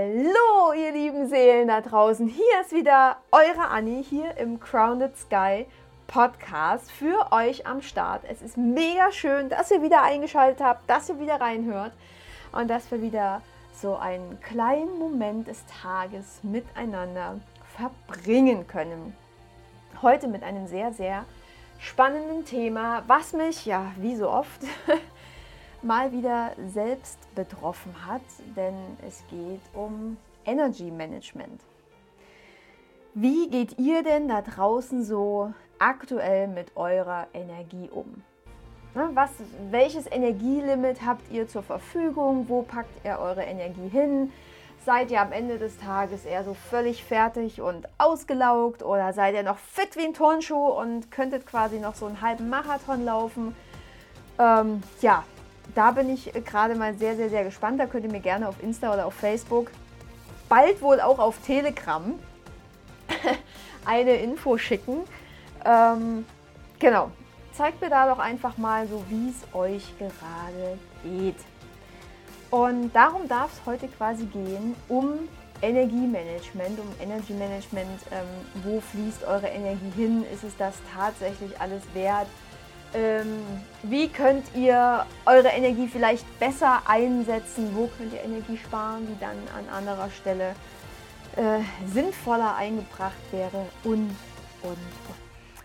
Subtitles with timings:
[0.00, 2.28] Hallo, ihr lieben Seelen da draußen.
[2.28, 5.66] Hier ist wieder eure Annie hier im Crowned Sky
[6.06, 8.22] Podcast für euch am Start.
[8.30, 11.90] Es ist mega schön, dass ihr wieder eingeschaltet habt, dass ihr wieder reinhört
[12.52, 13.42] und dass wir wieder
[13.74, 17.40] so einen kleinen Moment des Tages miteinander
[17.76, 19.16] verbringen können.
[20.00, 21.24] Heute mit einem sehr, sehr
[21.80, 24.60] spannenden Thema, was mich ja wie so oft
[25.82, 28.22] mal wieder selbst betroffen hat,
[28.56, 28.74] denn
[29.06, 31.60] es geht um Energy Management.
[33.14, 38.22] Wie geht ihr denn da draußen so aktuell mit eurer Energie um?
[38.94, 39.30] Was,
[39.70, 42.48] welches Energielimit habt ihr zur Verfügung?
[42.48, 44.32] Wo packt ihr eure Energie hin?
[44.84, 49.42] Seid ihr am Ende des Tages eher so völlig fertig und ausgelaugt oder seid ihr
[49.42, 53.54] noch fit wie ein Turnschuh und könntet quasi noch so einen halben Marathon laufen?
[54.38, 55.24] Ähm, ja,
[55.78, 57.78] da bin ich gerade mal sehr, sehr, sehr gespannt.
[57.78, 59.70] Da könnt ihr mir gerne auf Insta oder auf Facebook,
[60.48, 62.18] bald wohl auch auf Telegram,
[63.84, 65.04] eine Info schicken.
[65.64, 66.26] Ähm,
[66.80, 67.12] genau,
[67.52, 71.38] zeigt mir da doch einfach mal so, wie es euch gerade geht.
[72.50, 75.28] Und darum darf es heute quasi gehen, um
[75.62, 78.00] Energiemanagement, um Energy Management.
[78.10, 78.26] Ähm,
[78.64, 80.24] wo fließt eure Energie hin?
[80.34, 82.26] Ist es das tatsächlich alles wert?
[82.94, 83.44] Ähm,
[83.82, 87.70] wie könnt ihr eure Energie vielleicht besser einsetzen?
[87.74, 90.54] Wo könnt ihr Energie sparen, die dann an anderer Stelle
[91.36, 93.66] äh, sinnvoller eingebracht wäre?
[93.84, 94.16] Und,
[94.62, 95.18] und, und.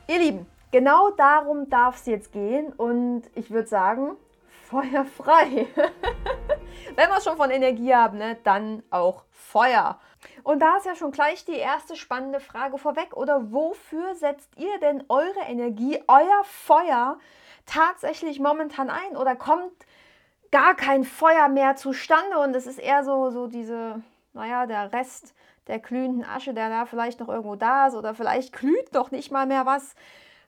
[0.07, 2.73] Ihr Lieben, genau darum darf es jetzt gehen.
[2.73, 4.17] Und ich würde sagen,
[4.65, 5.67] Feuer frei.
[6.95, 9.97] Wenn wir schon von Energie haben, ne, dann auch Feuer.
[10.43, 13.15] Und da ist ja schon gleich die erste spannende Frage vorweg.
[13.15, 17.17] Oder wofür setzt ihr denn eure Energie, euer Feuer
[17.65, 19.15] tatsächlich momentan ein?
[19.15, 19.71] Oder kommt
[20.51, 24.03] gar kein Feuer mehr zustande und es ist eher so, so diese,
[24.33, 25.33] naja, der Rest
[25.67, 29.31] der glühenden Asche, der da vielleicht noch irgendwo da ist oder vielleicht glüht noch nicht
[29.31, 29.95] mal mehr was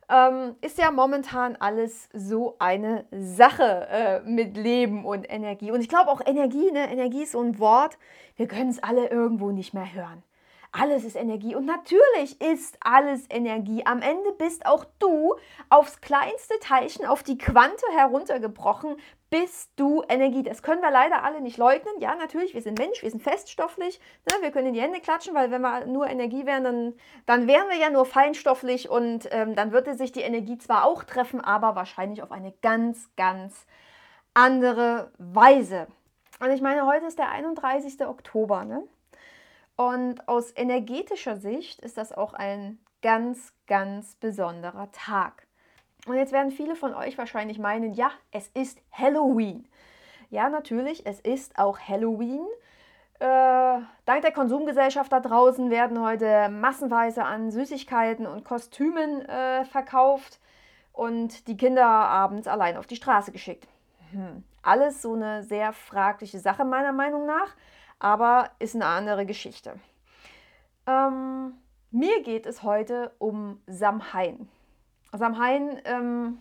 [0.09, 5.71] ähm, ist ja momentan alles so eine Sache äh, mit Leben und Energie.
[5.71, 6.91] Und ich glaube auch Energie, ne?
[6.91, 7.97] Energie ist so ein Wort,
[8.35, 10.23] wir können es alle irgendwo nicht mehr hören.
[10.71, 13.85] Alles ist Energie und natürlich ist alles Energie.
[13.85, 15.35] Am Ende bist auch du
[15.69, 18.97] aufs kleinste Teilchen, auf die Quante heruntergebrochen,
[19.41, 20.43] bist du Energie.
[20.43, 21.93] Das können wir leider alle nicht leugnen.
[21.99, 23.99] Ja, natürlich, wir sind Mensch, wir sind feststofflich.
[24.31, 24.37] Ne?
[24.41, 26.93] Wir können in die Hände klatschen, weil wenn wir nur Energie wären, dann,
[27.25, 31.03] dann wären wir ja nur feinstofflich und ähm, dann würde sich die Energie zwar auch
[31.03, 33.67] treffen, aber wahrscheinlich auf eine ganz, ganz
[34.33, 35.87] andere Weise.
[36.39, 38.07] Und ich meine, heute ist der 31.
[38.07, 38.63] Oktober.
[38.63, 38.83] Ne?
[39.75, 45.44] Und aus energetischer Sicht ist das auch ein ganz, ganz besonderer Tag.
[46.05, 49.67] Und jetzt werden viele von euch wahrscheinlich meinen, ja, es ist Halloween.
[50.29, 52.45] Ja, natürlich, es ist auch Halloween.
[53.19, 60.39] Äh, dank der Konsumgesellschaft da draußen werden heute massenweise an Süßigkeiten und Kostümen äh, verkauft
[60.91, 63.67] und die Kinder abends allein auf die Straße geschickt.
[64.11, 64.43] Hm.
[64.61, 67.55] Alles so eine sehr fragliche Sache meiner Meinung nach
[67.99, 69.79] aber ist eine andere Geschichte.
[70.87, 71.53] Ähm,
[71.91, 74.49] mir geht es heute um Samhain.
[75.17, 76.39] Samhain ähm,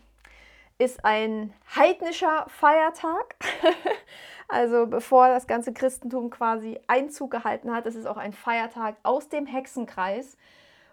[0.79, 3.37] ist ein heidnischer Feiertag.
[4.49, 9.29] also bevor das ganze Christentum quasi Einzug gehalten hat, es ist auch ein Feiertag aus
[9.29, 10.37] dem Hexenkreis.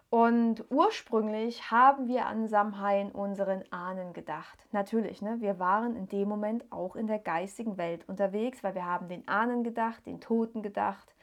[0.10, 4.60] Und ursprünglich haben wir an Samhain unseren Ahnen gedacht.
[4.74, 5.38] Natürlich, ne?
[5.40, 9.26] wir waren in dem Moment auch in der geistigen Welt unterwegs, weil wir haben den
[9.30, 11.16] Ahnen gedacht, den Toten gedacht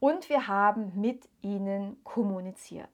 [0.00, 2.90] und wir haben mit ihnen kommuniziert.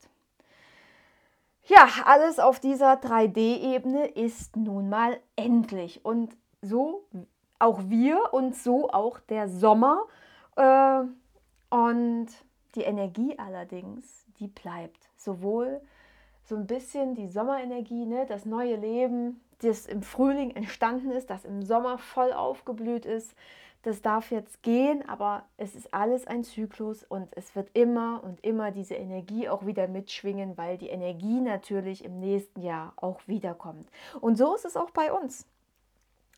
[1.69, 6.03] Ja, alles auf dieser 3D-Ebene ist nun mal endlich.
[6.03, 7.07] Und so
[7.59, 10.07] auch wir und so auch der Sommer.
[10.57, 11.03] Äh,
[11.69, 12.29] und
[12.75, 15.83] die Energie allerdings, die bleibt sowohl
[16.43, 21.45] so ein bisschen die Sommerenergie, ne, das neue Leben, das im Frühling entstanden ist, das
[21.45, 23.35] im Sommer voll aufgeblüht ist,
[23.89, 28.45] das darf jetzt gehen, aber es ist alles ein Zyklus und es wird immer und
[28.45, 33.91] immer diese Energie auch wieder mitschwingen, weil die Energie natürlich im nächsten Jahr auch wiederkommt.
[34.21, 35.47] Und so ist es auch bei uns.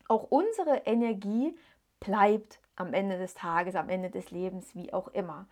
[0.07, 1.53] Auch unsere Energie
[1.99, 5.45] bleibt am Ende des Tages, am Ende des Lebens, wie auch immer.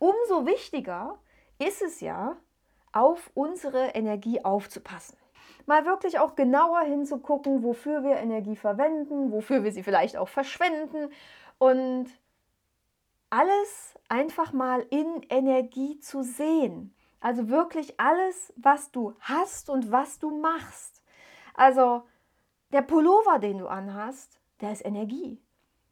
[0.00, 1.18] Umso wichtiger
[1.58, 2.36] ist es ja,
[2.92, 5.16] auf unsere Energie aufzupassen.
[5.66, 11.10] Mal wirklich auch genauer hinzugucken, wofür wir Energie verwenden, wofür wir sie vielleicht auch verschwenden
[11.58, 12.06] und
[13.30, 16.94] alles einfach mal in Energie zu sehen.
[17.20, 21.02] Also wirklich alles, was du hast und was du machst.
[21.54, 22.02] Also
[22.72, 25.40] der Pullover, den du anhast, der ist Energie.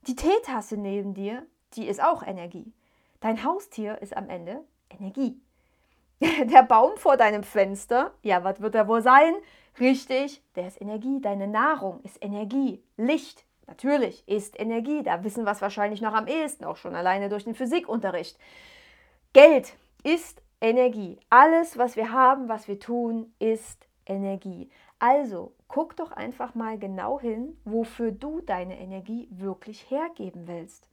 [0.07, 2.73] Die Teetasse neben dir, die ist auch Energie.
[3.21, 5.41] Dein Haustier ist am Ende Energie.
[6.21, 9.35] Der Baum vor deinem Fenster, ja, was wird er wohl sein?
[9.81, 11.21] Richtig, der ist Energie.
[11.21, 12.83] Deine Nahrung ist Energie.
[12.97, 15.03] Licht, natürlich, ist Energie.
[15.03, 18.39] Da wissen wir es wahrscheinlich noch am ehesten, auch schon alleine durch den Physikunterricht.
[19.33, 21.19] Geld ist Energie.
[21.31, 24.71] Alles, was wir haben, was wir tun, ist Energie.
[24.99, 30.89] Also guck doch einfach mal genau hin, wofür du deine Energie wirklich hergeben willst.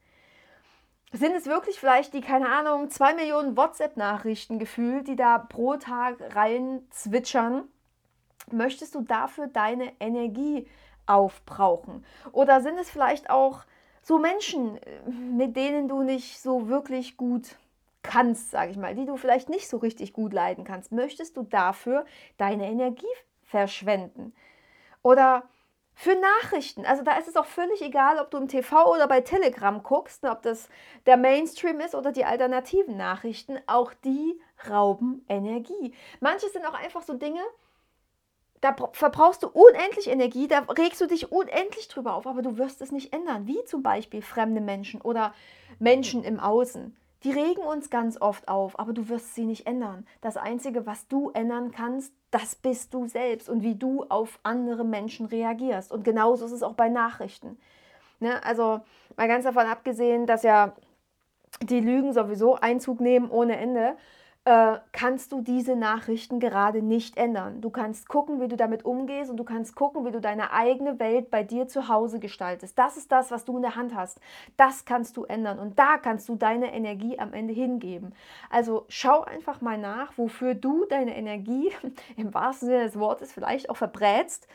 [1.12, 6.34] Sind es wirklich vielleicht die, keine Ahnung, zwei Millionen WhatsApp-Nachrichten gefühlt, die da pro Tag
[6.34, 7.64] rein zwitschern?
[8.52, 10.66] Möchtest du dafür deine Energie
[11.06, 12.04] aufbrauchen?
[12.32, 13.64] Oder sind es vielleicht auch
[14.02, 14.78] so Menschen,
[15.36, 17.56] mit denen du nicht so wirklich gut
[18.02, 20.92] kannst, sage ich mal, die du vielleicht nicht so richtig gut leiden kannst?
[20.92, 22.04] Möchtest du dafür
[22.38, 23.04] deine Energie
[23.42, 24.34] verschwenden?
[25.02, 25.44] Oder
[26.00, 26.86] für Nachrichten.
[26.86, 30.24] Also da ist es auch völlig egal, ob du im TV oder bei Telegram guckst,
[30.24, 30.70] ob das
[31.04, 33.58] der Mainstream ist oder die alternativen Nachrichten.
[33.66, 35.92] Auch die rauben Energie.
[36.20, 37.42] Manche sind auch einfach so Dinge,
[38.60, 42.82] da verbrauchst du unendlich Energie, da regst du dich unendlich drüber auf, aber du wirst
[42.82, 43.46] es nicht ändern.
[43.46, 45.32] Wie zum Beispiel fremde Menschen oder
[45.78, 46.96] Menschen im Außen.
[47.22, 50.06] Die regen uns ganz oft auf, aber du wirst sie nicht ändern.
[50.22, 54.84] Das Einzige, was du ändern kannst, das bist du selbst und wie du auf andere
[54.84, 55.92] Menschen reagierst.
[55.92, 57.58] Und genauso ist es auch bei Nachrichten.
[58.20, 58.42] Ne?
[58.44, 58.80] Also
[59.16, 60.74] mal ganz davon abgesehen, dass ja
[61.62, 63.96] die Lügen sowieso Einzug nehmen ohne Ende
[64.50, 67.60] äh, kannst du diese Nachrichten gerade nicht ändern.
[67.60, 70.98] Du kannst gucken, wie du damit umgehst und du kannst gucken, wie du deine eigene
[70.98, 72.76] Welt bei dir zu Hause gestaltest.
[72.76, 74.20] Das ist das, was du in der Hand hast.
[74.56, 78.12] Das kannst du ändern und da kannst du deine Energie am Ende hingeben.
[78.50, 81.70] Also schau einfach mal nach, wofür du deine Energie
[82.16, 84.48] im wahrsten Sinne des Wortes vielleicht auch verbrätst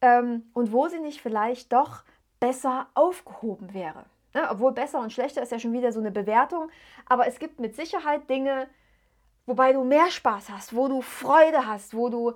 [0.00, 2.02] ähm, und wo sie nicht vielleicht doch
[2.40, 4.06] besser aufgehoben wäre.
[4.32, 6.70] Ja, obwohl besser und schlechter ist ja schon wieder so eine Bewertung,
[7.06, 8.68] aber es gibt mit Sicherheit Dinge,
[9.46, 12.32] wobei du mehr Spaß hast, wo du Freude hast, wo du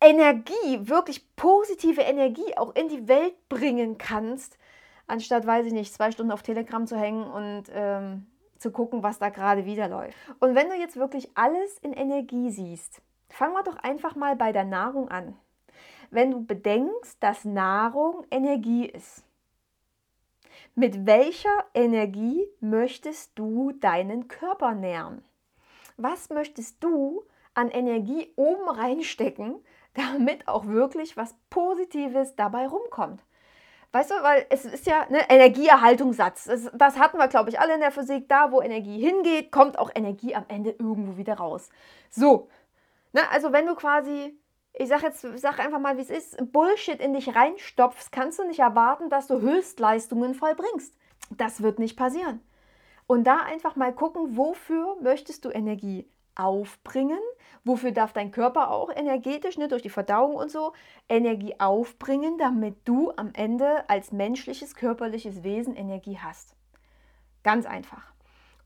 [0.00, 4.56] Energie, wirklich positive Energie auch in die Welt bringen kannst,
[5.06, 8.26] anstatt, weiß ich nicht, zwei Stunden auf Telegram zu hängen und ähm,
[8.58, 10.16] zu gucken, was da gerade wieder läuft.
[10.38, 14.52] Und wenn du jetzt wirklich alles in Energie siehst, fangen wir doch einfach mal bei
[14.52, 15.36] der Nahrung an.
[16.10, 19.24] Wenn du bedenkst, dass Nahrung Energie ist,
[20.74, 25.22] mit welcher Energie möchtest du deinen Körper nähren?
[25.98, 27.24] Was möchtest du
[27.54, 29.62] an Energie oben reinstecken,
[29.94, 33.20] damit auch wirklich was Positives dabei rumkommt.
[33.90, 36.44] Weißt du, weil es ist ja ne, Energieerhaltungssatz.
[36.44, 38.28] Das, das hatten wir, glaube ich, alle in der Physik.
[38.28, 41.70] Da, wo Energie hingeht, kommt auch Energie am Ende irgendwo wieder raus.
[42.10, 42.48] So,
[43.12, 44.38] ne, also wenn du quasi,
[44.74, 48.44] ich sag jetzt, sag einfach mal, wie es ist, Bullshit in dich reinstopfst, kannst du
[48.44, 50.94] nicht erwarten, dass du Höchstleistungen vollbringst.
[51.30, 52.42] Das wird nicht passieren.
[53.08, 57.18] Und da einfach mal gucken, wofür möchtest du Energie aufbringen?
[57.64, 60.74] Wofür darf dein Körper auch energetisch, ne, durch die Verdauung und so,
[61.08, 66.54] Energie aufbringen, damit du am Ende als menschliches, körperliches Wesen Energie hast?
[67.42, 68.12] Ganz einfach.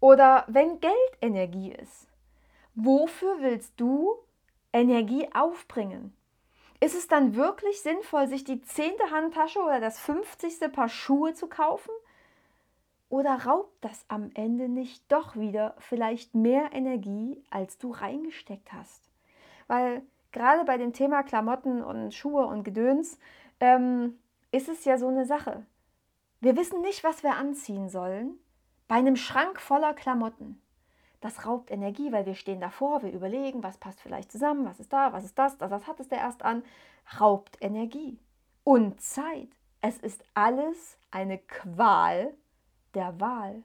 [0.01, 2.09] Oder wenn Geld Energie ist,
[2.75, 4.17] wofür willst du
[4.73, 6.17] Energie aufbringen?
[6.81, 10.73] Ist es dann wirklich sinnvoll, sich die zehnte Handtasche oder das 50.
[10.73, 11.93] Paar Schuhe zu kaufen?
[13.13, 19.03] Oder raubt das am Ende nicht doch wieder vielleicht mehr Energie, als du reingesteckt hast?
[19.67, 20.01] Weil
[20.33, 23.19] gerade bei dem Thema Klamotten und Schuhe und Gedöns
[23.61, 24.19] ähm,
[24.51, 25.67] ist es ja so eine Sache.
[26.41, 28.39] Wir wissen nicht, was wir anziehen sollen
[28.89, 30.59] bei einem Schrank voller Klamotten.
[31.21, 34.91] Das raubt Energie, weil wir stehen davor, wir überlegen, was passt vielleicht zusammen, was ist
[34.91, 36.63] da, was ist das, das, das hat es der erst an.
[37.21, 38.19] Raubt Energie
[38.65, 39.51] und Zeit.
[39.83, 42.33] Es ist alles eine Qual,
[42.95, 43.63] der Wahl.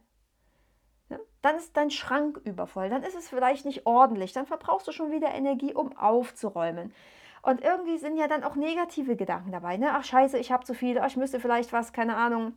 [1.41, 5.11] Dann ist dein Schrank übervoll, dann ist es vielleicht nicht ordentlich, dann verbrauchst du schon
[5.11, 6.93] wieder Energie, um aufzuräumen.
[7.41, 9.77] Und irgendwie sind ja dann auch negative Gedanken dabei.
[9.77, 9.91] Ne?
[9.93, 12.53] Ach scheiße, ich habe zu viel, ach, ich müsste vielleicht was, keine Ahnung,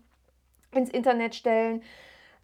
[0.73, 1.83] ins Internet stellen.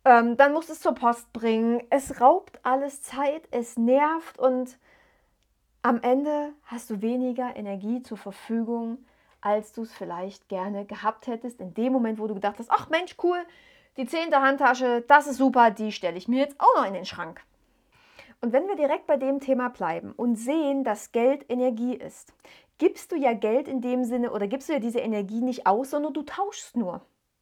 [0.04, 1.82] Ähm, dann musst du es zur Post bringen.
[1.90, 4.78] Es raubt alles Zeit, es nervt und
[5.82, 8.98] am Ende hast du weniger Energie zur Verfügung,
[9.40, 11.60] als du es vielleicht gerne gehabt hättest.
[11.60, 13.38] In dem Moment, wo du gedacht hast, ach Mensch, cool,
[13.96, 17.04] die zehnte Handtasche, das ist super, die stelle ich mir jetzt auch noch in den
[17.04, 17.42] Schrank.
[18.40, 22.34] Und wenn wir direkt bei dem Thema bleiben und sehen, dass Geld Energie ist,
[22.78, 25.90] gibst du ja Geld in dem Sinne oder gibst du ja diese Energie nicht aus,
[25.90, 27.00] sondern du tauschst nur.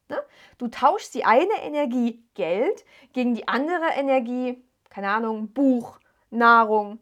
[0.09, 0.17] Ne?
[0.57, 6.99] Du tauschst die eine Energie Geld gegen die andere Energie, keine Ahnung, Buch, Nahrung,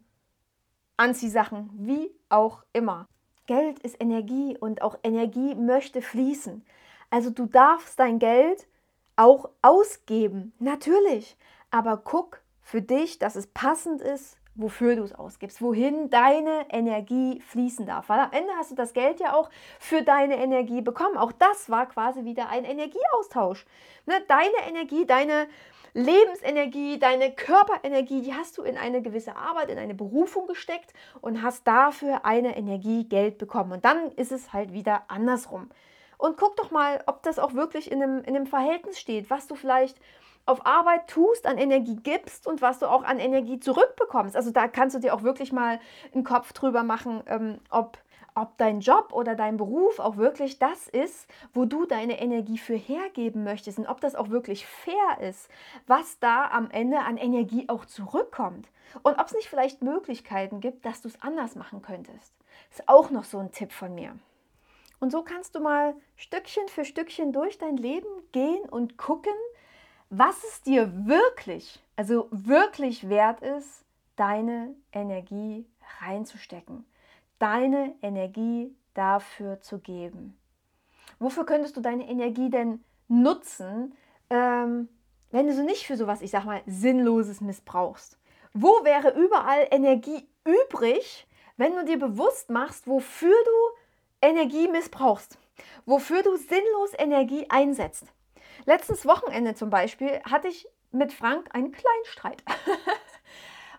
[0.98, 3.08] Anziehsachen, wie auch immer.
[3.46, 6.66] Geld ist Energie und auch Energie möchte fließen.
[7.10, 8.68] Also du darfst dein Geld
[9.16, 11.38] auch ausgeben, natürlich.
[11.72, 17.42] aber guck für dich, dass es passend ist, wofür du es ausgibst, wohin deine Energie
[17.42, 18.10] fließen darf.
[18.10, 21.18] Weil am Ende hast du das Geld ja auch für deine Energie bekommen.
[21.18, 23.66] Auch das war quasi wieder ein Energieaustausch.
[24.06, 24.22] Ne?
[24.28, 25.48] Deine Energie, deine
[25.94, 31.42] Lebensenergie, deine Körperenergie, die hast du in eine gewisse Arbeit, in eine Berufung gesteckt und
[31.42, 33.72] hast dafür eine Energie Geld bekommen.
[33.72, 35.70] Und dann ist es halt wieder andersrum.
[36.18, 39.48] Und guck doch mal, ob das auch wirklich in einem, in einem Verhältnis steht, was
[39.48, 40.00] du vielleicht
[40.46, 44.36] auf Arbeit tust, an Energie gibst und was du auch an Energie zurückbekommst.
[44.36, 45.80] Also da kannst du dir auch wirklich mal
[46.14, 47.98] einen Kopf drüber machen, ähm, ob,
[48.36, 52.76] ob dein Job oder dein Beruf auch wirklich das ist, wo du deine Energie für
[52.76, 55.50] hergeben möchtest und ob das auch wirklich fair ist,
[55.88, 58.68] was da am Ende an Energie auch zurückkommt.
[59.02, 62.34] Und ob es nicht vielleicht Möglichkeiten gibt, dass du es anders machen könntest.
[62.70, 64.14] Ist auch noch so ein Tipp von mir.
[65.04, 69.34] Und so kannst du mal Stückchen für Stückchen durch dein Leben gehen und gucken,
[70.10, 73.84] was es dir wirklich, also wirklich wert ist,
[74.16, 75.66] deine Energie
[76.00, 76.86] reinzustecken,
[77.38, 80.38] deine Energie dafür zu geben.
[81.20, 83.94] Wofür könntest du deine Energie denn nutzen,
[84.30, 84.88] ähm,
[85.32, 88.18] wenn du sie nicht für sowas, ich sag mal, Sinnloses missbrauchst?
[88.54, 93.83] Wo wäre überall Energie übrig, wenn du dir bewusst machst, wofür du
[94.24, 95.38] Energie missbrauchst?
[95.86, 98.06] Wofür du sinnlos Energie einsetzt?
[98.66, 102.42] Letztes Wochenende zum Beispiel hatte ich mit Frank einen kleinen Streit.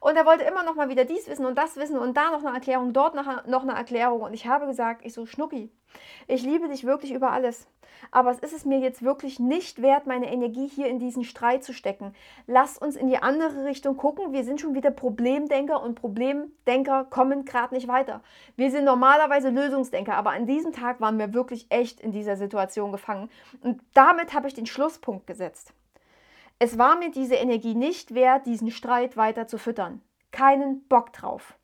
[0.04, 2.44] und er wollte immer noch mal wieder dies wissen und das wissen und da noch
[2.44, 4.20] eine Erklärung, dort noch, eine Erklärung.
[4.20, 5.70] Und ich habe gesagt, ich so, Schnucki,
[6.26, 7.66] ich liebe dich wirklich über alles.
[8.10, 11.64] Aber es ist es mir jetzt wirklich nicht wert, meine Energie hier in diesen Streit
[11.64, 12.14] zu stecken.
[12.46, 14.34] Lass uns in die andere Richtung gucken.
[14.34, 18.20] Wir sind schon wieder Problemdenker und Problemdenker kommen gerade nicht weiter.
[18.56, 22.92] Wir sind normalerweise Lösungsdenker, aber an diesem Tag waren wir wirklich echt in dieser Situation
[22.92, 23.30] gefangen.
[23.62, 25.72] Und damit habe ich den Schlusspunkt gesetzt.
[26.58, 30.00] Es war mir diese Energie nicht wert, diesen Streit weiter zu füttern.
[30.30, 31.58] Keinen Bock drauf.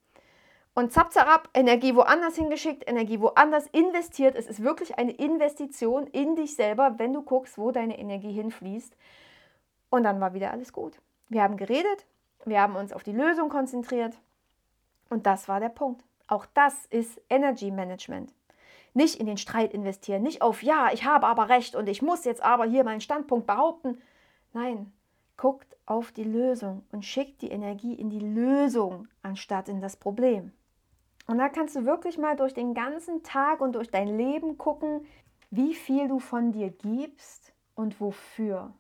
[0.75, 4.37] Und zapp, zapp, Energie woanders hingeschickt, Energie woanders investiert.
[4.37, 8.97] Es ist wirklich eine Investition in dich selber, wenn du guckst, wo deine Energie hinfließt.
[9.91, 11.01] Und dann war wieder alles gut.
[11.29, 12.07] Wir haben geredet,
[12.45, 14.17] wir haben uns auf die Lösung konzentriert.
[15.09, 16.05] Und das war der Punkt.
[16.29, 18.33] Auch das ist Energy Management.
[18.95, 22.25] Nicht in den Streit investieren, nicht auf, ja, ich habe aber recht und ich muss
[22.25, 24.01] jetzt aber hier meinen Standpunkt behaupten.
[24.53, 24.93] Nein,
[25.37, 30.53] guckt auf die Lösung und schickt die Energie in die Lösung anstatt in das Problem.
[31.27, 35.07] Und da kannst du wirklich mal durch den ganzen Tag und durch dein Leben gucken,
[35.51, 38.73] wie viel du von dir gibst und wofür.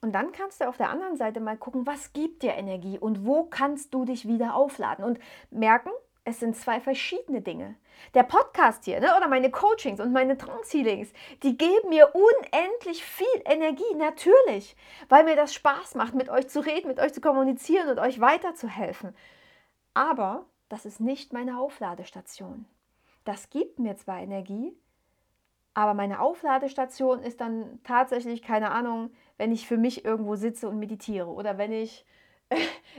[0.00, 3.26] Und dann kannst du auf der anderen Seite mal gucken, was gibt dir Energie und
[3.26, 5.18] wo kannst du dich wieder aufladen und
[5.50, 5.90] merken,
[6.24, 7.76] es sind zwei verschiedene Dinge.
[8.14, 11.12] Der Podcast hier ne, oder meine Coachings und meine Trance-Healings,
[11.42, 14.76] die geben mir unendlich viel Energie, natürlich,
[15.08, 18.20] weil mir das Spaß macht, mit euch zu reden, mit euch zu kommunizieren und euch
[18.20, 19.14] weiterzuhelfen.
[19.94, 22.66] Aber das ist nicht meine Aufladestation.
[23.24, 24.74] Das gibt mir zwar Energie,
[25.74, 30.78] aber meine Aufladestation ist dann tatsächlich, keine Ahnung, wenn ich für mich irgendwo sitze und
[30.78, 32.04] meditiere oder wenn ich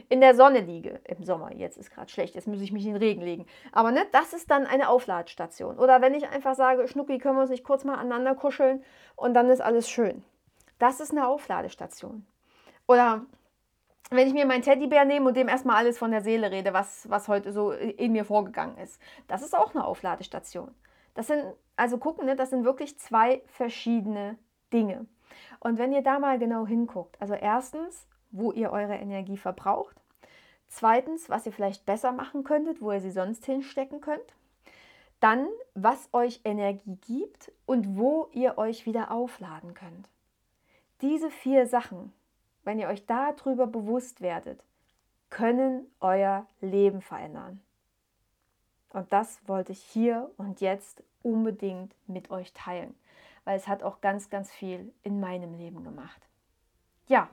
[0.09, 1.53] in der Sonne liege im Sommer.
[1.53, 3.45] Jetzt ist gerade schlecht, jetzt muss ich mich in den Regen legen.
[3.71, 5.77] Aber ne, das ist dann eine Aufladestation.
[5.77, 8.83] Oder wenn ich einfach sage, Schnucki, können wir uns nicht kurz mal aneinander kuscheln
[9.15, 10.23] und dann ist alles schön.
[10.79, 12.25] Das ist eine Aufladestation.
[12.87, 13.25] Oder
[14.09, 17.09] wenn ich mir meinen Teddybär nehme und dem erstmal alles von der Seele rede, was,
[17.09, 20.73] was heute so in mir vorgegangen ist, das ist auch eine Aufladestation.
[21.13, 21.43] Das sind,
[21.75, 24.37] also gucken, ne, das sind wirklich zwei verschiedene
[24.73, 25.05] Dinge.
[25.59, 29.95] Und wenn ihr da mal genau hinguckt, also erstens, wo ihr eure Energie verbraucht,
[30.67, 34.35] zweitens, was ihr vielleicht besser machen könntet, wo ihr sie sonst hinstecken könnt,
[35.19, 40.09] dann, was euch Energie gibt und wo ihr euch wieder aufladen könnt.
[41.01, 42.11] Diese vier Sachen,
[42.63, 44.63] wenn ihr euch darüber bewusst werdet,
[45.29, 47.61] können euer Leben verändern.
[48.89, 52.95] Und das wollte ich hier und jetzt unbedingt mit euch teilen,
[53.45, 56.27] weil es hat auch ganz, ganz viel in meinem Leben gemacht.
[57.07, 57.29] Ja,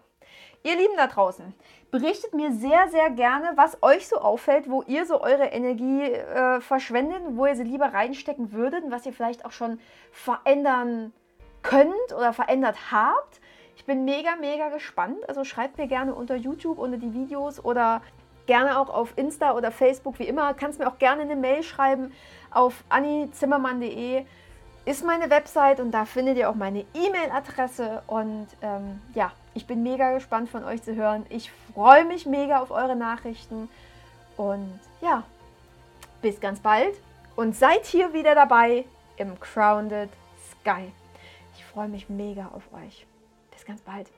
[0.62, 1.54] ihr Lieben da draußen,
[1.90, 6.60] berichtet mir sehr, sehr gerne, was euch so auffällt, wo ihr so eure Energie äh,
[6.60, 11.12] verschwendet, wo ihr sie lieber reinstecken würdet und was ihr vielleicht auch schon verändern
[11.62, 13.40] könnt oder verändert habt.
[13.76, 15.28] Ich bin mega, mega gespannt.
[15.28, 18.02] Also schreibt mir gerne unter YouTube unter die Videos oder
[18.46, 20.54] gerne auch auf Insta oder Facebook, wie immer.
[20.54, 22.12] Kannst mir auch gerne eine Mail schreiben
[22.50, 24.24] auf annizimmermann.de
[24.88, 28.02] ist meine Website und da findet ihr auch meine E-Mail-Adresse.
[28.06, 31.26] Und ähm, ja, ich bin mega gespannt von euch zu hören.
[31.28, 33.68] Ich freue mich mega auf eure Nachrichten.
[34.38, 35.24] Und ja,
[36.22, 36.94] bis ganz bald
[37.36, 38.86] und seid hier wieder dabei
[39.18, 40.08] im Crowned
[40.50, 40.90] Sky.
[41.54, 43.06] Ich freue mich mega auf euch.
[43.50, 44.08] Bis ganz bald.